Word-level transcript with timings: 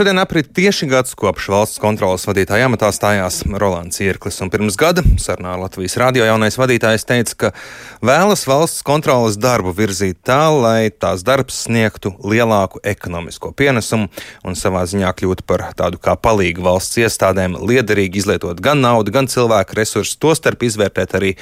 Šodien 0.00 0.16
aprit 0.16 0.46
tieši 0.56 0.86
gads 0.88 1.12
kopš 1.12 1.50
valsts 1.52 1.80
kontrolas 1.82 2.22
vadītāja 2.24 2.70
amatā 2.70 2.88
stājās 2.88 3.42
Rolands 3.44 4.00
Irklis, 4.00 4.38
un 4.40 4.48
pirms 4.48 4.78
gada 4.80 5.02
sarunā 5.20 5.58
Latvijas 5.60 5.98
radio 6.00 6.24
jaunais 6.24 6.54
vadītājs 6.56 7.02
teica, 7.04 7.34
ka 7.36 7.48
vēlas 8.00 8.46
valsts 8.48 8.80
kontrolas 8.80 9.34
darbu 9.36 9.74
virzīt 9.76 10.22
tā, 10.24 10.38
lai 10.56 10.88
tās 10.88 11.20
darbs 11.20 11.58
sniegtu 11.66 12.14
lielāku 12.24 12.80
ekonomisko 12.80 13.50
pienesumu 13.52 14.08
un 14.48 14.56
savā 14.56 14.86
ziņā 14.88 15.10
kļūtu 15.18 15.44
par 15.44 15.66
tādu 15.76 16.00
kā 16.00 16.14
palīgu 16.16 16.64
valsts 16.64 16.96
iestādēm, 17.02 17.58
liederīgi 17.60 18.22
izlietot 18.22 18.62
gan 18.64 18.80
naudu, 18.80 19.12
gan 19.12 19.28
cilvēku 19.28 19.76
resursus, 19.76 20.16
tostarp 20.16 20.64
izvērtēt 20.64 21.12
arī 21.18 21.34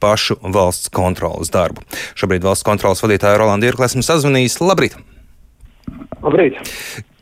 pašu 0.00 0.38
valsts 0.56 0.88
kontrolas 0.88 1.52
darbu. 1.52 1.84
Šobrīd 2.16 2.48
valsts 2.48 2.64
kontrolas 2.64 3.04
vadītāja 3.04 3.42
Rolanda 3.44 3.68
Irklis 3.68 3.92
esmu 3.92 4.06
sazvanījis. 4.08 4.56
Labrīt! 4.64 4.96
Labrīt! 6.24 6.64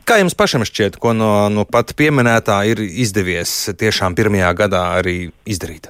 Kā 0.05 0.19
jums 0.21 0.35
pašam 0.37 0.61
šķiet, 0.61 0.99
ko 1.01 1.15
no, 1.17 1.47
no 1.49 1.63
pat 1.65 1.95
pieminētā 1.97 2.59
ir 2.69 2.77
izdevies 2.85 3.71
tiešām 3.73 4.13
pirmajā 4.13 4.51
gadā 4.59 4.83
arī 4.99 5.15
izdarīt? 5.49 5.89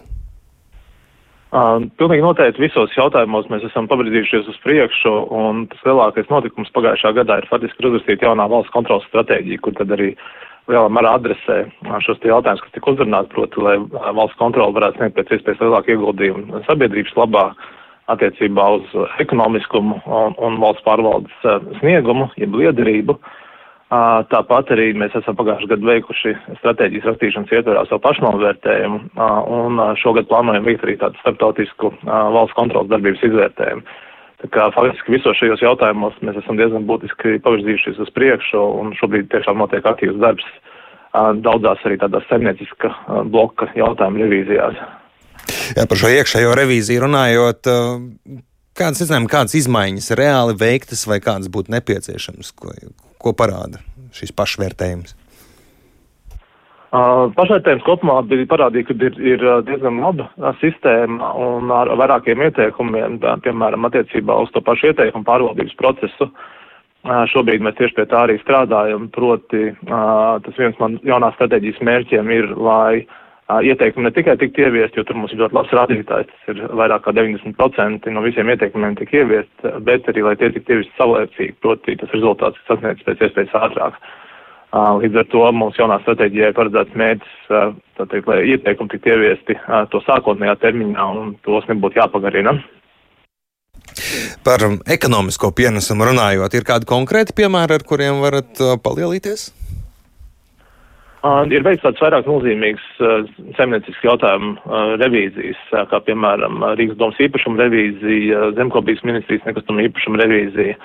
Uh, 1.55 1.83
pilnīgi 1.99 2.23
noteikti 2.23 2.63
visos 2.63 2.95
jautājumos 2.95 3.49
mēs 3.51 3.67
esam 3.67 3.89
pavirzījušies 3.91 4.47
uz 4.53 4.61
priekšu, 4.63 5.13
un 5.35 5.65
tas 5.71 5.83
lielākais 5.87 6.31
notikums 6.31 6.71
pagājušā 6.75 7.11
gadā 7.19 7.41
ir 7.41 7.49
faktiski 7.51 7.89
uzrakstīt 7.91 8.23
jaunā 8.23 8.47
valsts 8.51 8.71
kontrolas 8.71 9.03
stratēģija, 9.11 9.61
kur 9.67 9.75
tad 9.75 9.91
arī 9.95 10.13
lielā 10.71 10.87
mērā 10.95 11.17
adresē 11.19 11.61
šos 12.07 12.23
jautājumus, 12.23 12.63
kas 12.63 12.75
tika 12.75 12.95
uzrunāti, 12.95 13.33
proti, 13.35 13.67
lai 13.67 13.77
valsts 13.91 14.39
kontrola 14.39 14.79
varētu 14.79 15.01
sniegt 15.01 15.19
pēc 15.19 15.35
iespējas 15.35 15.63
lielāku 15.63 15.95
ieguldījumu 15.95 16.67
sabiedrības 16.71 17.17
labā 17.19 17.49
attiecībā 18.15 18.73
uz 18.79 18.99
ekonomiskumu 19.23 20.05
un, 20.07 20.39
un 20.39 20.61
valsts 20.63 20.87
pārvaldes 20.87 21.49
sniegumu, 21.81 22.31
jeb 22.39 22.55
liederību. 22.63 23.19
Uh, 23.19 23.41
Tāpat 23.93 24.71
arī 24.73 24.87
mēs 24.97 25.13
esam 25.13 25.35
pagājušajā 25.37 25.69
gadā 25.69 25.87
veikuši 25.91 26.31
stratēģijas 26.57 27.05
rakstīšanas 27.05 27.51
ietverā 27.53 27.83
savu 27.85 28.01
pašnovērtējumu, 28.01 28.97
un 29.59 29.81
šogad 30.01 30.25
plānojam 30.31 30.65
veikt 30.65 30.87
arī 30.87 30.95
tādu 31.03 31.21
starptautisku 31.21 31.91
valsts 32.03 32.57
kontrolas 32.57 32.89
darbības 32.89 33.21
izvērtējumu. 33.29 33.85
Tā 34.41 34.49
kā 34.51 34.65
faktiski 34.73 35.13
visos 35.15 35.37
šajos 35.39 35.61
jautājumos 35.63 36.17
mēs 36.25 36.41
esam 36.41 36.57
diezgan 36.57 36.89
būtiski 36.89 37.37
pavirzījušies 37.45 38.01
uz 38.03 38.09
priekšu, 38.17 38.63
un 38.81 38.91
šobrīd 38.97 39.29
tiešām 39.31 39.61
notiek 39.61 39.85
aktīvs 39.85 40.17
darbs 40.21 40.49
daudzās 41.45 41.85
arī 41.87 42.01
tādās 42.01 42.25
saimnieciska 42.27 42.91
bloka 43.31 43.69
jautājumu 43.77 44.25
revīzijās. 44.25 44.81
Jā, 45.77 45.85
par 45.87 46.01
šo 46.01 46.09
iekšējo 46.11 46.51
revīziju 46.57 47.05
runājot, 47.05 47.69
kādas, 48.75 49.05
zinām, 49.05 49.29
kādas 49.31 49.55
izmaiņas 49.61 50.11
reāli 50.19 50.57
veiktas 50.59 51.05
vai 51.07 51.21
kādas 51.23 51.53
būtu 51.53 51.73
nepieciešamas, 51.77 52.51
ko, 52.57 52.73
ko 53.25 53.33
parāda 53.37 53.81
šis 54.15 54.33
pašvērtējums? 54.37 55.15
Uh, 56.95 57.27
pašvērtējums 57.35 57.83
kopumā 57.83 58.21
bija 58.29 58.45
parādīja, 58.47 58.87
ka 58.87 58.95
ir, 59.03 59.15
ir 59.33 59.41
diezgan 59.67 59.97
laba 59.99 60.53
sistēma 60.61 61.33
un 61.41 61.73
ar 61.73 61.89
vairākiem 61.99 62.43
ieteikumiem, 62.45 63.17
tā, 63.23 63.33
piemēram, 63.43 63.87
attiecībā 63.89 64.37
uz 64.45 64.53
to 64.55 64.61
pašu 64.63 64.93
ieteikumu 64.93 65.27
pārvaldības 65.27 65.75
procesu. 65.81 66.29
Uh, 66.29 67.25
šobrīd 67.33 67.65
mēs 67.65 67.75
tieši 67.81 67.97
pie 67.97 68.05
tā 68.13 68.21
arī 68.27 68.37
strādājam, 68.39 69.09
proti 69.13 69.67
uh, 69.73 70.37
tas 70.45 70.61
viens 70.61 70.79
man 70.79 70.95
jaunās 71.05 71.35
strateģijas 71.35 71.83
mērķiem 71.89 72.31
ir, 72.37 72.47
lai 72.55 73.03
ieteikumi 73.49 74.07
ne 74.07 74.11
tikai 74.11 74.37
tiktu 74.41 74.65
ieviest, 74.65 74.95
jo 74.97 75.03
tur 75.05 75.17
mums 75.19 75.33
ir 75.33 75.39
ļoti 75.43 75.57
labs 75.57 75.73
rādītājs, 75.77 76.29
tas 76.31 76.51
ir 76.53 76.61
vairāk 76.79 77.03
kā 77.05 77.13
90% 77.13 78.13
no 78.13 78.23
visiem 78.25 78.49
ieteikumiem 78.49 78.95
tik 78.97 79.13
ieviest, 79.13 79.67
bet 79.85 80.07
arī, 80.09 80.23
lai 80.25 80.35
tie 80.39 80.49
tiktu 80.55 80.73
ieviest 80.77 80.95
savlaicīgi, 80.97 81.57
proti 81.61 81.97
tas 82.01 82.13
rezultāts 82.15 82.57
ir 82.57 82.69
sasniegts 82.71 83.05
pēc 83.05 83.25
iespējas 83.27 83.57
ātrāk. 83.67 83.99
Līdz 84.75 85.19
ar 85.21 85.27
to 85.31 85.43
mums 85.55 85.77
jaunā 85.79 85.99
stratēģijā 86.01 86.49
ir 86.51 86.55
paredzēts 86.57 86.97
mērķis, 86.99 87.35
teikt, 88.01 88.25
lai 88.27 88.39
ieteikumi 88.55 88.91
tiktu 88.91 89.13
ieviesti 89.13 89.59
to 89.93 90.01
sākotnējā 90.07 90.57
termiņā 90.65 91.05
un 91.13 91.35
tos 91.45 91.69
nebūtu 91.69 92.01
jāpagarina. 92.01 92.57
Par 94.43 94.65
ekonomisko 94.91 95.53
pienesumu 95.55 96.09
runājot, 96.09 96.57
ir 96.57 96.65
kādi 96.67 96.89
konkrēti 96.89 97.37
piemēri, 97.37 97.77
ar 97.77 97.85
kuriem 97.87 98.19
varat 98.25 98.59
palielīties? 98.83 99.47
Ir 101.25 101.63
veikts 101.65 101.81
tāds 101.81 102.01
vairāk 102.03 102.27
nozīmīgs 102.29 102.85
uh, 103.01 103.23
saimniecisks 103.57 104.03
jautājumu 104.05 104.51
uh, 104.59 104.93
revīzijas, 105.01 105.57
uh, 105.73 105.85
kā 105.89 105.97
piemēram 106.05 106.61
Rīgas 106.77 106.99
domas 106.99 107.17
īpašuma 107.23 107.63
revīzija, 107.63 108.51
Zemkopības 108.59 109.01
ministrijas 109.07 109.47
nekustama 109.47 109.87
īpašuma 109.87 110.21
revīzija. 110.21 110.77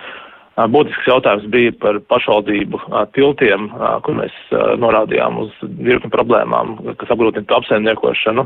Būtisks 0.73 1.07
jautājums 1.09 1.45
bija 1.53 1.73
par 1.81 1.97
pašvaldību 2.11 2.81
tiltiem, 3.17 3.69
kur 4.05 4.17
mēs 4.19 4.35
norādījām 4.83 5.39
uz 5.41 5.55
virkni 5.79 6.11
problēmām, 6.13 6.75
kas 7.01 7.13
apgrūtina 7.15 7.47
apsaimniekošanu 7.57 8.45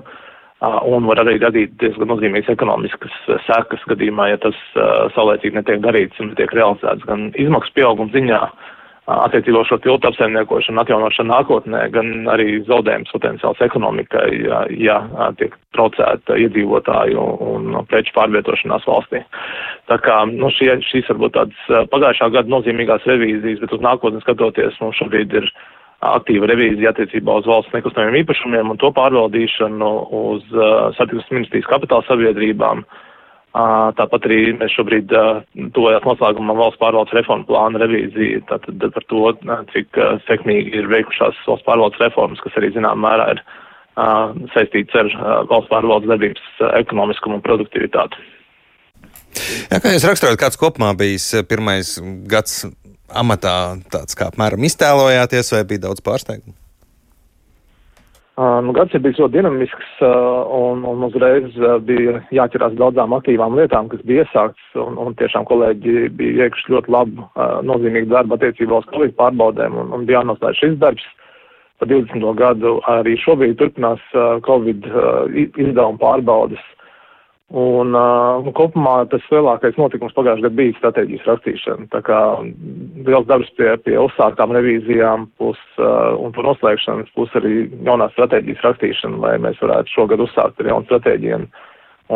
un 0.95 1.09
var 1.09 1.25
arī 1.25 1.39
radīt 1.43 1.75
diezgan 1.81 2.13
nozīmīgas 2.13 2.53
ekonomiskas 2.55 3.17
sekas 3.49 3.83
gadījumā, 3.91 4.29
ja 4.31 4.39
tas 4.45 4.61
saulēcīgi 5.17 5.59
netiek 5.59 5.83
darīts 5.83 6.21
un 6.23 6.31
netiek 6.31 6.55
realizēts 6.55 7.09
gan 7.09 7.33
izmaksu 7.41 7.75
pieauguma 7.81 8.15
ziņā, 8.15 8.41
attiecībā 9.11 9.65
šo 9.69 9.77
tiltu 9.85 10.09
apsaimniekošanu, 10.09 10.81
atjaunošanu 10.81 11.29
nākotnē, 11.29 11.83
gan 11.93 12.29
arī 12.33 12.63
zaudējums 12.65 13.13
potenciāls 13.13 13.61
ekonomikai, 13.67 14.29
ja, 14.47 14.63
ja 14.73 15.29
tiek 15.39 15.57
traucēta 15.77 16.39
iedzīvotāju 16.41 17.27
un 17.51 17.79
preču 17.91 18.15
pārvietošanās 18.17 18.89
valstī. 18.89 19.21
Tā 19.93 20.01
kā 20.05 20.23
nu, 20.33 20.49
šie, 20.57 20.79
šīs 20.89 21.13
varbūt 21.13 21.37
tādas 21.37 21.89
pagājušā 21.93 22.31
gada 22.39 22.57
nozīmīgās 22.57 23.05
revīzijas, 23.11 23.61
bet 23.65 23.77
uz 23.77 23.85
nākotni 23.85 24.25
skatoties, 24.25 24.81
mums 24.81 25.01
šobrīd 25.03 25.37
ir 25.37 25.51
aktīva 26.05 26.49
revīzija 26.49 26.93
attiecībā 26.93 27.41
uz 27.41 27.49
valsts 27.49 27.73
nekustamiem 27.77 28.23
īpašumiem 28.25 28.73
un 28.73 28.81
to 28.81 28.91
pārvaldīšanu, 28.97 29.91
uz 30.21 30.49
uh, 30.57 30.93
satiksmes 30.97 31.33
ministrijas 31.33 31.69
kapitāla 31.71 32.05
sabiedrībām. 32.09 32.85
Uh, 32.85 33.03
Tāpat 33.55 34.25
arī 34.27 34.39
mēs 34.59 34.73
šobrīd 34.75 35.13
tuvojās 35.77 36.03
noslēgumam 36.03 36.59
valsts 36.59 36.81
pārvaldes 36.81 37.15
reformu 37.15 37.47
plāna 37.47 37.79
revīzija, 37.85 38.41
tātad 38.49 38.83
par 38.97 39.05
to, 39.13 39.21
cik 39.71 40.01
sekmīgi 40.27 40.75
ir 40.81 40.89
veikušās 40.91 41.39
valsts 41.47 41.67
pārvaldes 41.69 42.03
reformas, 42.03 42.43
kas 42.43 42.59
arī 42.59 42.73
zinām 42.75 42.99
mērā 43.05 43.29
ir 43.37 43.45
saistīts 44.57 44.99
ar 44.99 45.13
valsts 45.53 45.71
pārvaldes 45.71 46.11
darbības 46.11 46.65
ekonomiskumu 46.81 47.39
un 47.39 47.47
produktivitāti. 47.47 48.27
Jā, 49.71 49.79
kā 49.79 49.95
jūs 49.95 50.09
raksturojat, 50.11 50.41
kāds 50.43 50.59
kopumā 50.59 50.91
bijis 50.99 51.31
pirmais 51.47 51.95
gads 52.31 52.65
amatā, 53.15 53.79
tāds 53.95 54.19
kā 54.19 54.33
apmēram 54.33 54.67
iztēlojāties, 54.67 55.55
vai 55.55 55.63
bija 55.71 55.87
daudz 55.87 56.03
pārsteigumu? 56.03 56.59
Nu, 58.35 58.73
gads 58.75 58.91
ir 58.97 59.03
bijis 59.05 59.21
ļoti 59.21 59.37
dinamisks, 59.37 59.91
un, 60.03 60.81
un 60.91 61.05
uzreiz 61.07 61.55
bija 61.87 62.17
jāķerās 62.35 62.75
daudzām 62.81 63.15
aktīvām 63.15 63.55
lietām, 63.55 63.87
kas 63.93 64.01
bija 64.09 64.25
iesākts, 64.25 64.65
un, 64.83 64.97
un 64.99 65.15
tiešām 65.21 65.47
kolēģi 65.47 66.09
bija 66.19 66.41
veikuši 66.43 66.73
ļoti 66.75 66.95
labu, 66.97 67.29
nozīmīgu 67.71 68.11
darbu 68.11 68.35
attiecībā 68.35 68.81
uz 68.81 68.89
Covid 68.91 69.15
pārbaudēm, 69.21 69.79
un, 69.79 69.93
un 69.95 70.09
bija 70.09 70.19
jānoslēdz 70.25 70.59
šis 70.65 70.75
darbs. 70.83 71.07
Pa 71.79 71.87
20. 71.91 72.27
gadu 72.39 72.81
arī 72.91 73.15
šobrīd 73.23 73.55
turpinās 73.61 74.03
Covid 74.47 74.91
izdevuma 75.55 75.99
pārbaudes 76.03 76.63
Un, 77.53 77.93
uh, 77.93 78.41
un 78.41 78.55
kopumā 78.57 79.03
tas 79.13 79.25
lielākais 79.29 79.77
notikums 79.77 80.15
pagājušajā 80.17 80.47
gadā 80.47 80.57
bija 80.59 80.77
stratēģijas 80.79 81.27
rakstīšana. 81.29 81.89
Tā 81.93 82.01
kā 82.07 82.21
liels 83.05 83.27
darbs 83.29 83.51
pie, 83.59 83.69
pie 83.85 83.99
uzsāktām 84.01 84.55
revīzijām, 84.57 85.29
plus, 85.37 85.61
uh, 85.77 86.17
un 86.17 86.33
par 86.33 86.49
noslēgšanas, 86.49 87.13
plus 87.15 87.37
arī 87.37 87.67
jaunās 87.85 88.17
stratēģijas 88.17 88.65
rakstīšana, 88.65 89.21
lai 89.27 89.35
mēs 89.45 89.61
varētu 89.61 89.93
šogad 89.93 90.25
uzsākt 90.25 90.65
ar 90.65 90.73
jaunu 90.73 90.89
stratēģiju 90.89 91.37
un, 91.43 91.47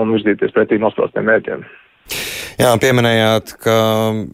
un 0.00 0.16
virzīties 0.16 0.56
pretī 0.56 0.81
nosprostiem 0.81 1.28
mērķiem. 1.28 1.69
Jā, 2.59 2.72
pieminējāt, 2.83 3.53
ka 3.62 3.75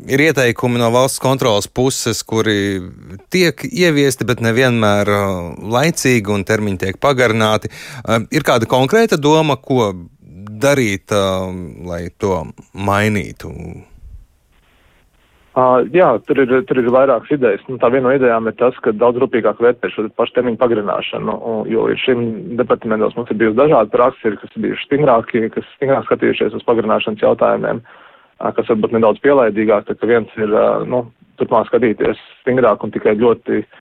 ir 0.08 0.22
ieteikumi 0.30 0.78
no 0.80 0.86
valsts 0.94 1.20
kontrolas 1.20 1.66
puses, 1.68 2.22
kuri 2.24 2.80
tiek 3.34 3.66
ieviesti, 3.68 4.24
bet 4.24 4.40
nevienmēr 4.40 5.10
laicīgi 5.60 6.32
un 6.32 6.46
termiņi 6.48 6.80
tiek 6.86 7.00
pagarināti. 7.02 7.68
Ir 8.32 8.46
kāda 8.46 8.70
konkrēta 8.70 9.18
doma, 9.20 9.58
ko 9.60 9.90
darīt, 10.60 11.12
uh, 11.14 11.50
lai 11.86 12.08
to 12.18 12.44
mainītu? 12.74 13.50
Uh, 15.54 15.84
jā, 15.94 16.08
tur 16.26 16.40
ir, 16.42 16.52
tur 16.66 16.80
ir 16.80 16.90
vairākas 16.90 17.30
idejas. 17.36 17.62
Nu, 17.70 17.78
tā 17.78 17.86
viena 17.94 18.08
no 18.08 18.14
idejām 18.16 18.48
ir 18.50 18.56
tas, 18.58 18.74
ka 18.82 18.90
daudz 18.90 19.20
rūpīgāk 19.22 19.60
vērtē 19.62 19.90
šo 19.92 20.08
pašu 20.18 20.34
termiņu 20.38 20.58
pagarināšanu, 20.58 21.36
jo 21.70 21.86
ir 21.92 22.00
šim 22.02 22.24
departamentos 22.58 23.14
mums 23.14 23.30
ir 23.30 23.38
bijusi 23.38 23.60
dažādi 23.60 23.94
praksi, 23.94 24.34
kas 24.40 24.56
ir 24.56 24.64
bijuši 24.66 24.88
stingrāki, 24.88 25.44
kas 25.54 25.68
stingrāk 25.76 26.08
skatījušies 26.08 26.58
uz 26.58 26.66
pagarināšanas 26.66 27.22
jautājumiem, 27.22 27.84
uh, 27.84 28.50
kas 28.56 28.72
varbūt 28.72 28.98
nedaudz 28.98 29.22
pielaidīgāk, 29.22 29.86
tad 29.92 30.02
viens 30.10 30.34
ir, 30.40 30.50
uh, 30.50 30.82
nu, 30.90 31.04
turpmāk 31.38 31.70
skatīties 31.70 32.18
stingrāk 32.42 32.82
un 32.82 32.94
tikai 32.94 33.14
ļoti 33.22 33.62
uh, 33.62 33.80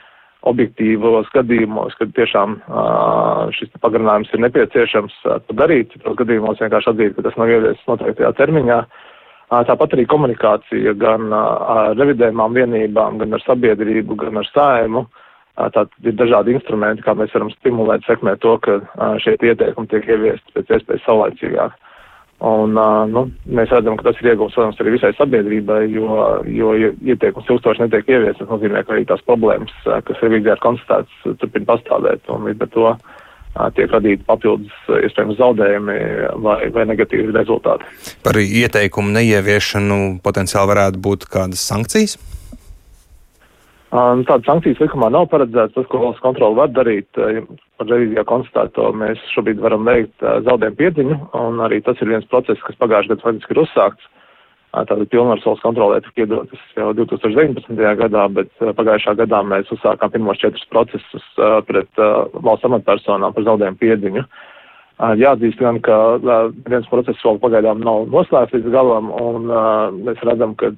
objektīvos 0.50 1.30
gadījumos, 1.34 1.96
kad 2.00 2.12
tiešām 2.18 2.60
šis 3.56 3.72
pagarinājums 3.84 4.32
ir 4.36 4.44
nepieciešams 4.44 5.16
uh, 5.30 5.40
darīt, 5.56 5.94
citos 5.96 6.18
gadījumos 6.20 6.60
vienkārši 6.60 6.92
atzīt, 6.92 7.16
ka 7.16 7.26
tas 7.30 7.40
nav 7.40 7.52
ieviesis 7.54 7.90
noteiktajā 7.90 8.34
termiņā. 8.42 8.80
Tāpat 9.54 9.94
arī 9.94 10.08
komunikācija 10.10 10.96
gan 10.98 11.28
ar 11.36 11.94
revidējumām 12.00 12.56
vienībām, 12.58 13.20
gan 13.22 13.38
ar 13.38 13.44
sabiedrību, 13.44 14.16
gan 14.18 14.40
ar 14.42 14.48
saimu 14.50 15.04
Tātad 15.54 15.92
ir 16.02 16.16
dažādi 16.18 16.56
instrumenti, 16.56 17.04
kā 17.06 17.14
mēs 17.14 17.34
varam 17.36 17.52
stimulēt, 17.54 18.06
sekmēt 18.08 18.40
to, 18.42 18.56
ka 18.66 18.80
šie 19.22 19.36
ieteikumi 19.38 19.90
tiek 19.92 20.08
ieviesti 20.10 20.56
pēc 20.56 20.72
iespējas 20.80 21.04
saulaicīgāk. 21.06 21.76
Un, 22.44 22.76
nu, 23.08 23.22
mēs 23.56 23.72
redzam, 23.72 23.96
ka 23.96 24.10
tas 24.10 24.18
ir 24.20 24.34
iegūms, 24.34 24.56
protams, 24.58 24.80
arī 24.84 24.98
visai 24.98 25.14
sabiedrībai, 25.16 25.86
jo, 25.94 26.18
jo 26.52 26.74
ieteikums 26.92 27.48
ilgstoši 27.48 27.86
netiek 27.86 28.10
ieviests. 28.12 28.42
Tas 28.42 28.52
nozīmē, 28.52 28.82
ka 28.84 28.98
arī 28.98 29.06
tās 29.08 29.24
problēmas, 29.24 29.72
kas 29.84 30.20
revīzijā 30.26 30.58
ir 30.58 30.64
konstatētas, 30.66 31.38
turpina 31.40 31.70
pastāvēt. 31.72 32.28
Un 32.36 32.50
līdz 32.50 32.66
ar 32.66 32.74
to 32.76 32.92
tiek 33.78 33.96
radīti 33.96 34.28
papildus 34.28 34.92
iespējams 35.06 35.40
zaudējumi 35.40 35.98
vai, 36.44 36.58
vai 36.76 36.86
negatīvi 36.90 37.32
rezultāti. 37.32 37.88
Par 38.26 38.40
ieteikumu 38.42 39.14
neieviešanu 39.16 40.00
potenciāli 40.26 40.74
varētu 40.74 41.04
būt 41.08 41.28
kādas 41.32 41.64
sankcijas? 41.72 42.18
Tādas 43.94 44.48
sankcijas 44.48 44.80
likumā 44.82 45.12
nav 45.14 45.28
paredzētas. 45.30 45.76
Tas, 45.76 45.86
ko 45.92 46.00
valsts 46.02 46.24
kontrola 46.24 46.64
var 46.64 46.72
darīt, 46.74 47.06
par 47.14 47.90
revīzijā 47.92 48.24
konstatēto, 48.26 48.88
mēs 48.98 49.22
šobrīd 49.36 49.62
varam 49.62 49.86
veikt 49.86 50.26
zaudējumu 50.48 50.80
piedziņu, 50.80 51.18
un 51.38 51.62
arī 51.62 51.78
tas 51.86 52.02
ir 52.02 52.10
viens 52.10 52.26
process, 52.32 52.64
kas 52.66 52.80
pagājušajā 52.82 53.14
gadā 53.14 53.26
faktiski 53.28 53.54
ir 53.54 53.62
uzsākts. 53.68 54.10
Tātad 54.74 55.06
pilnvaras 55.12 55.46
valsts 55.46 55.62
kontrolē 55.62 56.00
tika 56.02 56.24
iedotas 56.24 56.64
jau 56.74 56.90
2019. 56.98 57.84
gadā, 58.00 58.26
bet 58.34 58.50
pagājušā 58.80 59.14
gadā 59.22 59.44
mēs 59.46 59.70
uzsākām 59.76 60.16
pirmos 60.16 60.42
četrus 60.42 60.66
procesus 60.74 61.30
pret 61.70 62.04
valsts 62.34 62.66
amatpersonām 62.72 63.38
par 63.38 63.46
zaudējumu 63.46 63.82
piedziņu. 63.84 64.26
Jāatzīst 65.22 65.62
gan, 65.62 65.78
ka 65.86 66.02
viens 66.66 66.90
process 66.90 67.22
vēl 67.22 67.38
pagaidām 67.46 67.86
nav 67.86 68.10
noslēgts 68.10 68.58
līdz 68.58 68.74
galam, 68.74 69.14
un 69.22 69.50
mēs 70.02 70.26
redzam, 70.26 70.58
ka 70.58 70.74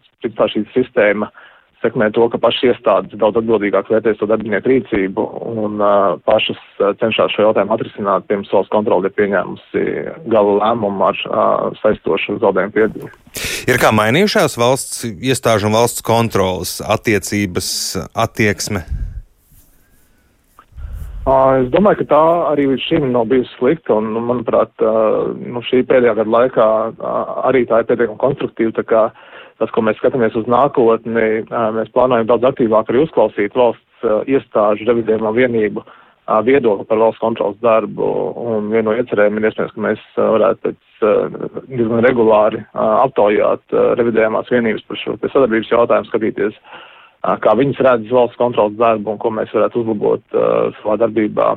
šī 0.51 0.67
sistēma 0.75 1.31
uh, 1.31 1.43
sekmē 1.83 2.09
to, 2.15 2.27
ka 2.31 2.39
pašas 2.41 2.71
iestādes 2.71 3.19
daudz 3.19 3.39
atbildīgāk 3.41 3.89
vērtēs 3.91 4.19
to 4.19 4.27
darbinieku 4.29 4.71
rīcību 4.71 5.25
un 5.51 5.79
uh, 5.83 6.17
pašas 6.27 6.61
cenšas 7.01 7.33
šo 7.35 7.47
jautājumu 7.49 7.75
atrisināt, 7.75 8.27
pirms 8.29 8.51
valsts 8.53 8.73
kontrole 8.73 9.09
ir 9.09 9.15
pieņēmusi 9.17 9.85
gala 10.33 10.59
lēmumu 10.61 11.07
ar 11.09 11.23
uh, 11.29 11.79
saistošu 11.81 12.39
zaudējumu 12.43 12.77
piedzīvu. 12.77 13.11
Ir 13.65 13.81
kā 13.81 13.91
mainījušās 13.95 14.59
valsts 14.61 15.03
iestāžu 15.09 15.71
un 15.71 15.79
valsts 15.79 16.05
kontrolas 16.05 16.77
attiecības 16.85 17.67
attieksme? 18.13 18.85
Es 21.25 21.71
domāju, 21.73 22.03
ka 22.03 22.05
tā 22.11 22.23
arī 22.51 22.67
līdz 22.69 22.83
šim 22.85 23.07
nav 23.09 23.25
bijusi 23.31 23.49
slikta, 23.57 23.95
un, 23.97 24.11
manuprāt, 24.27 24.69
nu, 24.77 25.63
šī 25.65 25.81
pēdējā 25.89 26.13
gada 26.19 26.33
laikā 26.35 26.67
arī 27.49 27.63
tā 27.65 27.79
ir 27.81 27.87
pietiekami 27.89 28.21
konstruktīva. 28.21 29.07
Tas, 29.61 29.71
ko 29.71 29.85
mēs 29.87 29.99
skatāmies 30.01 30.35
uz 30.35 30.47
nākotni, 30.51 31.45
mēs 31.77 31.91
plānojam 31.95 32.27
daudz 32.27 32.49
aktīvāk 32.49 32.89
arī 32.91 33.05
uzklausīt 33.05 33.55
valsts 33.55 34.09
iestāžu 34.27 34.87
revidējumā 34.89 35.31
vienību 35.37 35.83
viedokli 36.43 36.87
par 36.89 36.99
valsts 36.99 37.21
kontrolas 37.21 37.57
darbu, 37.61 38.07
un 38.41 38.71
viena 38.73 38.89
no 38.89 38.95
iecerējumiem 38.97 39.43
ir 39.43 39.51
iespējams, 39.51 39.75
ka 39.75 39.83
mēs 39.85 40.01
varētu 40.17 40.65
pēc 40.65 41.05
diezgan 41.69 42.01
regulāri 42.05 42.63
aptaujāt 42.73 43.77
revidējumās 44.01 44.49
vienības 44.51 44.87
par 44.89 45.01
šo 45.03 45.15
sadarbības 45.21 45.71
jautājumu, 45.71 46.09
skatīties, 46.09 46.57
kā 47.45 47.55
viņas 47.61 47.83
redz 47.87 48.11
valsts 48.17 48.41
kontrolas 48.41 48.75
darbu 48.81 49.13
un 49.13 49.21
ko 49.21 49.31
mēs 49.37 49.53
varētu 49.53 49.83
uzlabot 49.83 50.39
savā 50.81 50.97
darbībā 51.05 51.53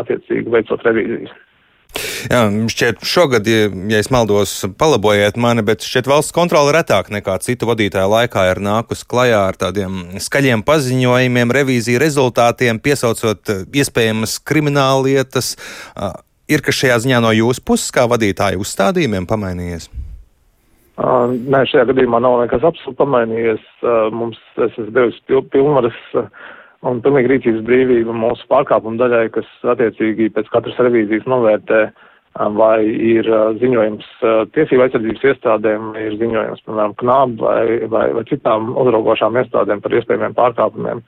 attiecīgi 0.00 0.56
veicot 0.56 0.88
revīzijas. 0.88 1.36
Jā, 2.28 2.40
šķiet, 2.72 3.04
šogad, 3.06 3.46
ja, 3.48 3.68
ja 3.88 4.00
es 4.02 4.10
maldos, 4.12 4.52
palabojiet 4.78 5.38
mani, 5.40 5.62
bet 5.64 5.84
šķiet 5.86 6.08
valsts 6.10 6.34
kontrole 6.36 6.74
retāk 6.74 7.08
nekā 7.14 7.38
citu 7.44 7.68
vadītāju 7.70 8.10
laikā 8.12 8.44
ir 8.50 8.60
nākus 8.64 9.04
klajā 9.08 9.40
ar 9.48 9.58
tādiem 9.60 10.18
skaļiem 10.20 10.64
paziņojumiem, 10.66 11.54
revīziju 11.56 12.02
rezultātiem, 12.02 12.82
piesaucot 12.82 13.54
eh, 13.54 13.62
iespējamas 13.80 14.36
krimināllietas. 14.44 15.54
Ir 16.50 16.64
kas 16.66 16.80
šajā 16.82 16.98
ziņā 17.06 17.22
no 17.22 17.32
jūsu 17.32 17.64
puses, 17.64 17.92
kā 17.94 18.04
vadītāja 18.10 18.58
uzstādījumiem, 18.60 19.28
pamainījies? 19.30 19.88
Uh, 21.00 21.30
nē, 21.32 21.62
šajā 21.70 21.86
gadījumā 21.92 22.18
nav 22.20 22.42
nekas 22.42 22.66
absolūti 22.66 22.98
pamainījies. 22.98 23.62
Uh, 23.80 24.10
mums 24.12 24.36
es 24.58 24.74
esmu 24.74 24.90
devis 24.92 25.16
pil 25.30 25.40
pilnvaras 25.54 25.96
uh, 26.18 26.26
un 26.90 27.00
pilnīgi 27.04 27.30
rīcības 27.32 27.64
brīvība 27.64 28.12
mūsu 28.12 28.44
pārkāpumu 28.50 29.00
daļai, 29.00 29.30
kas 29.32 29.48
attiecīgi 29.72 30.28
pēc 30.34 30.50
katras 30.52 30.82
revīzijas 30.82 31.30
novērtē 31.30 31.80
uh, 31.86 32.06
vai 32.38 32.84
ir 32.86 33.26
ziņojums 33.60 34.06
tiesību 34.54 34.84
aizsardzības 34.84 35.24
iestādēm, 35.32 35.90
ir 35.98 36.14
ziņojums, 36.20 36.62
piemēram, 36.66 36.94
KNAB 37.00 37.40
vai, 37.42 37.64
vai, 37.90 38.04
vai 38.14 38.22
citām 38.30 38.70
uzraugošām 38.78 39.38
iestādēm 39.42 39.82
par 39.82 39.96
iespējamiem 39.98 40.36
pārkāpumiem. 40.38 41.02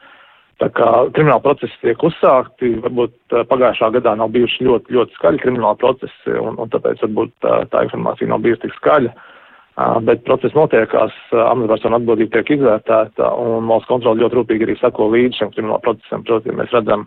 Tā 0.60 0.68
kā 0.74 0.88
krimināla 1.14 1.42
procesi 1.42 1.78
tiek 1.82 2.02
uzsākti, 2.06 2.74
varbūt 2.84 3.36
pagājušā 3.50 3.92
gadā 3.96 4.14
nav 4.18 4.30
bijuši 4.34 4.66
ļoti, 4.66 4.94
ļoti 4.94 5.16
skaļi 5.18 5.40
krimināla 5.42 5.78
procesi, 5.78 6.34
un, 6.38 6.58
un 6.58 6.70
tāpēc 6.70 7.02
varbūt 7.06 7.32
tā, 7.42 7.62
tā 7.70 7.86
informācija 7.86 8.30
nav 8.30 8.42
bijusi 8.44 8.66
tik 8.66 8.76
skaļa. 8.80 9.14
Bet 10.04 10.26
process 10.26 10.52
notiekās, 10.52 11.14
amatpersonu 11.32 11.96
atbildība 11.96 12.36
tiek 12.36 12.58
izvērtēta, 12.58 13.30
un 13.40 13.70
valsts 13.70 13.88
kontrola 13.88 14.20
ļoti 14.20 14.38
rūpīgi 14.38 14.68
arī 14.68 14.76
sako 14.82 15.08
līdz 15.14 15.38
šiem 15.38 15.54
krimināla 15.54 15.80
procesiem. 15.86 16.26
Proti, 16.28 16.52
mēs 16.58 16.74
redzam, 16.76 17.06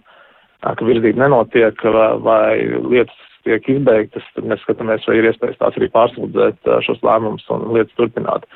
ka 0.65 0.87
virzība 0.87 1.27
nenotiek 1.27 1.85
vai 2.25 2.57
lietas 2.89 3.21
tiek 3.45 3.69
izbeigtas, 3.71 4.25
tad 4.35 4.47
mēs 4.49 4.63
skatāmies, 4.65 5.05
vai 5.07 5.19
ir 5.19 5.29
iespējas 5.31 5.59
tās 5.61 5.77
arī 5.79 5.89
pārsūdzēt 5.93 6.71
šos 6.85 7.03
lēmumus 7.05 7.45
un 7.53 7.69
lietas 7.75 7.95
turpināt. 7.99 8.47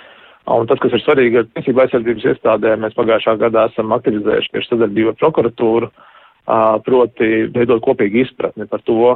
Un 0.50 0.65
tas, 0.69 0.80
kas 0.81 0.94
ir 0.97 1.03
svarīgi 1.03 1.41
ar 1.41 1.50
tiesību 1.53 1.83
aizsardzības 1.83 2.30
iestādēm, 2.31 2.86
mēs 2.86 2.95
pagājušā 2.97 3.36
gadā 3.41 3.68
esam 3.69 3.94
aktivizējuši 3.94 4.53
tieši 4.56 4.71
sadarbību 4.71 5.12
ar 5.13 5.19
prokuratūru, 5.19 5.89
proti 6.86 7.27
veidot 7.53 7.83
kopīgu 7.86 8.24
izpratni 8.24 8.65
par 8.69 8.81
to, 8.88 9.12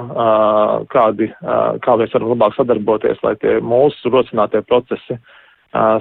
kādi, 0.94 1.32
kā 1.82 1.96
mēs 1.98 2.14
varam 2.14 2.36
labāk 2.36 2.58
sadarboties, 2.58 3.24
lai 3.26 3.34
tie 3.42 3.56
mūsu 3.66 4.12
rosinātie 4.14 4.62
procesi 4.68 5.18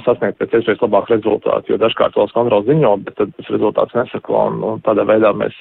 sasniegt 0.05 0.37
pēc 0.37 0.59
iespējas 0.59 0.83
labāku 0.85 1.15
rezultātu, 1.15 1.73
jo 1.73 1.79
dažkārt 1.81 2.19
valsts 2.19 2.37
kontrola 2.37 2.67
ziņo, 2.67 2.93
bet 3.07 3.17
tad 3.17 3.33
tas 3.39 3.49
rezultāts 3.55 3.97
nesako, 3.97 4.43
un, 4.51 4.61
un 4.69 4.85
tādā 4.85 5.07
veidā 5.09 5.33
mēs 5.33 5.57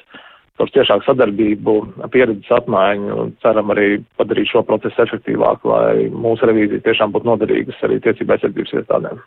caur 0.60 0.72
ciešāku 0.76 1.08
sadarbību, 1.08 1.76
pieredzes 2.14 2.52
apmaiņu 2.58 3.20
un 3.24 3.32
ceram 3.44 3.72
arī 3.74 4.02
padarīt 4.20 4.52
šo 4.52 4.66
procesu 4.68 5.06
efektīvāku, 5.06 5.72
lai 5.72 6.10
mūsu 6.12 6.50
revīzija 6.50 6.84
tiešām 6.88 7.14
būtu 7.16 7.30
noderīgas 7.32 7.80
arī 7.88 8.02
tiecībai 8.04 8.38
aizsardzības 8.38 8.76
iestādēm. 8.82 9.24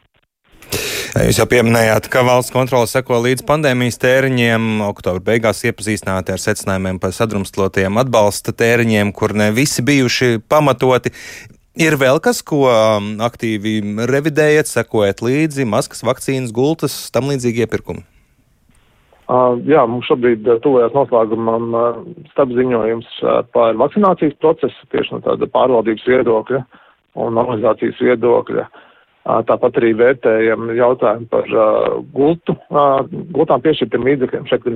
Jūs 1.15 1.38
jau 1.38 1.47
pieminējāt, 1.47 2.09
ka 2.11 2.25
valsts 2.26 2.50
kontrole 2.50 2.88
seko 2.91 3.21
līdz 3.23 3.44
pandēmijas 3.47 4.00
tēriņiem. 4.03 4.81
Oktobra 4.88 5.23
beigās 5.23 5.62
iepazīstināti 5.62 6.35
ar 6.35 6.43
secinājumiem 6.43 6.99
par 6.99 7.15
sadrumstalotajiem 7.15 8.01
atbalsta 8.03 8.51
tēriņiem, 8.51 9.13
kur 9.15 9.37
ne 9.39 9.53
visi 9.55 9.84
bijuši 9.87 10.41
pamatoti. 10.51 11.15
Ir 11.79 11.94
vēl 11.99 12.19
kas, 12.22 12.43
ko 12.46 12.65
um, 12.67 13.13
aktīvi 13.22 13.77
revidējat, 14.10 14.70
sekojat 14.70 15.22
līdzi, 15.22 15.67
maskas, 15.70 16.03
vakcīnas, 16.06 16.55
gultas, 16.55 16.99
tam 17.15 17.31
līdzīgi 17.31 17.63
iepirkumi? 17.63 18.03
Uh, 19.25 19.57
jā, 19.65 19.81
mums 19.89 20.05
šobrīd 20.05 20.45
uh, 20.45 20.59
tuvojas 20.61 20.93
noslēgumam 20.93 21.71
uh, 21.73 22.01
starpziņojums 22.35 23.13
par 23.57 23.79
vakcinācijas 23.81 24.35
procesu 24.37 24.89
tieši 24.93 25.15
no 25.15 25.21
tāda 25.25 25.49
pārvaldības 25.49 26.05
viedokļa 26.11 26.61
un 27.25 27.41
organizācijas 27.41 28.03
viedokļa. 28.05 28.67
Tāpat 29.49 29.79
arī 29.81 29.95
vērtējam 29.97 30.67
jautājumu 30.77 31.31
par 31.33 31.47
gultu, 32.13 32.53
gultām 33.33 33.63
piešķirtiem 33.65 34.05
līdzekļiem. 34.05 34.49
Šeit 34.51 34.67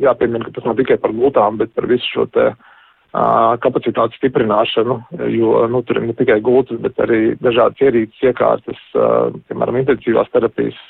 jāpiemina, 0.00 0.46
ka 0.46 0.54
tas 0.56 0.64
nav 0.64 0.78
tikai 0.78 0.96
par 1.02 1.12
gultām, 1.12 1.58
bet 1.60 1.74
par 1.76 1.84
visu 1.90 2.08
šo 2.14 2.24
te 2.32 2.46
kapacitātes 3.60 4.16
stiprināšanu, 4.16 4.96
jo 5.34 5.52
nu, 5.68 5.82
tur 5.84 6.00
ir 6.00 6.08
ne 6.08 6.16
tikai 6.16 6.38
gultas, 6.44 6.80
bet 6.80 6.96
arī 7.04 7.34
dažādas 7.44 7.84
ierīces, 7.84 8.24
iekārtas, 8.30 8.80
piemēram, 9.50 9.82
intensīvās 9.82 10.32
terapijas 10.32 10.80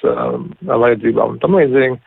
vajadzībām 0.63 1.35
un 1.35 1.43
tam 1.43 1.59
līdzīgi. 1.59 1.99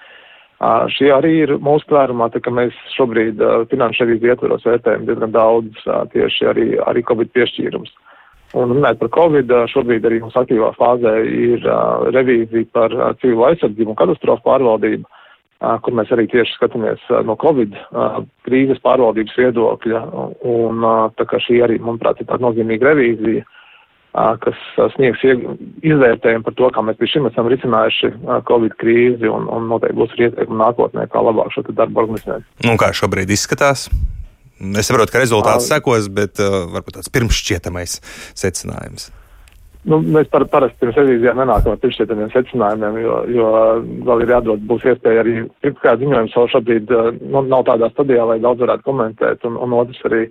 Šie 0.93 1.09
arī 1.09 1.31
ir 1.41 1.55
mūsu 1.57 1.87
klērumā, 1.89 2.27
tā 2.29 2.41
ka 2.43 2.51
mēs 2.53 2.75
šobrīd 2.93 3.39
finanšu 3.71 4.03
revīziju 4.03 4.35
ietvaros 4.35 4.65
vērtējam 4.67 5.07
diezgan 5.07 5.33
daudz 5.33 5.85
tieši 6.13 6.49
arī, 6.51 6.65
arī 6.85 7.01
Covid 7.07 7.31
piešķīrums. 7.33 7.93
Un 8.53 8.73
runājot 8.75 8.99
par 8.99 9.09
Covid, 9.15 9.53
šobrīd 9.71 10.05
arī 10.05 10.19
mums 10.21 10.37
aktīvā 10.37 10.73
fāzē 10.75 11.15
ir 11.25 11.65
revīzija 12.13 12.69
par 12.75 12.93
civilu 13.23 13.47
aizsardzību 13.47 13.93
un 13.93 13.99
katastrofu 14.03 14.45
pārvaldību, 14.45 15.07
kur 15.85 15.97
mēs 15.97 16.11
arī 16.13 16.27
tieši 16.29 16.57
skatāmies 16.59 17.09
no 17.25 17.37
Covid 17.41 17.73
krīzes 18.45 18.83
pārvaldības 18.85 19.39
viedokļa. 19.41 20.03
Un 20.51 20.85
tā 21.17 21.25
kā 21.31 21.41
šī 21.41 21.61
arī, 21.65 21.79
manuprāt, 21.81 22.21
ir 22.21 22.29
tāda 22.29 22.45
nozīmīga 22.45 22.91
revīzija 22.91 23.47
kas 24.11 24.63
sniegs 24.95 25.21
izvērtējumu 25.23 26.43
par 26.47 26.55
to, 26.57 26.69
kā 26.75 26.83
mēs 26.83 26.99
līdz 26.99 27.13
šim 27.13 27.29
esam 27.29 27.47
risinājuši 27.51 28.11
Covid 28.49 28.75
krīzi 28.81 29.31
un, 29.31 29.47
un 29.47 29.69
noteikti 29.71 29.99
būs 29.99 30.17
arī 30.17 30.27
ieteikumi 30.27 30.59
nākotnē, 30.59 31.07
kā 31.11 31.23
labāk 31.23 31.53
šo 31.55 31.63
darbu 31.69 32.03
organizēt. 32.03 32.43
Un 32.67 32.79
kā 32.81 32.91
šobrīd 32.95 33.31
izskatās? 33.31 33.87
Es 34.61 34.91
saprotu, 34.91 35.15
ka 35.15 35.23
rezultāts 35.23 35.71
sekos, 35.71 36.11
bet 36.13 36.37
uh, 36.43 36.67
varbūt 36.69 36.99
tāds 36.99 37.09
pirmšķietamais 37.15 37.97
secinājums. 38.37 39.09
Nu, 39.89 39.97
mēs 39.97 40.27
par, 40.29 40.43
parasti 40.45 40.77
pirms 40.83 40.97
revīzijām 40.99 41.39
nenākam 41.41 41.73
ar 41.73 41.79
priekšsēdiem 41.81 42.27
secinājumiem, 42.29 42.99
jo, 43.01 43.15
jo 43.33 43.47
vēl 44.05 44.21
ir 44.21 44.33
jādod, 44.35 44.61
būs 44.69 44.85
iespēja 44.91 45.23
arī, 45.23 45.33
kā 45.81 45.95
ziņojums 45.97 46.35
vēl 46.37 46.51
šobrīd 46.51 46.93
nu, 47.23 47.41
nav 47.49 47.65
tādā 47.65 47.89
stadijā, 47.89 48.27
lai 48.29 48.37
daudz 48.43 48.61
varētu 48.61 48.85
komentēt, 48.85 49.47
un, 49.49 49.57
un 49.57 49.73
otrs 49.79 50.03
arī 50.11 50.27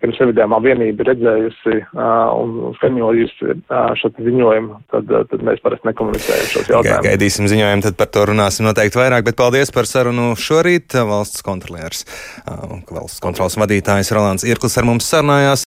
pirms 0.00 0.18
revīdējumā 0.20 0.58
vienība 0.64 1.04
redzējusi 1.10 1.76
un 1.94 2.54
skaņojusi 2.78 3.50
uh, 3.52 3.92
šo 4.00 4.10
ziņojumu, 4.16 4.78
tad, 4.90 5.12
tad 5.30 5.44
mēs 5.44 5.60
parasti 5.64 5.88
nekomunicējam 5.90 6.50
šos 6.50 6.70
jautājumus. 6.72 7.04
Gaidīsim 7.06 7.48
ziņojumu, 7.52 7.84
tad 7.84 7.98
par 8.00 8.10
to 8.16 8.24
runāsim 8.32 8.66
noteikti 8.66 8.98
vairāk, 8.98 9.26
bet 9.28 9.38
paldies 9.38 9.70
par 9.74 9.86
sarunu 9.88 10.32
šorīt. 10.40 10.96
Valsts 11.08 11.44
kontrolieris, 11.46 12.02
valsts 12.90 13.22
kontrolas 13.24 13.58
vadītājs 13.60 14.10
Rolands 14.16 14.46
Irklis 14.48 14.74
ar 14.80 14.88
mums 14.88 15.06
sarunājās. 15.12 15.62